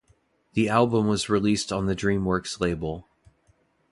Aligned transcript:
The 0.53 0.67
album 0.67 1.07
was 1.07 1.29
released 1.29 1.71
on 1.71 1.85
the 1.85 1.95
DreamWorks 1.95 2.59
label. 2.59 3.07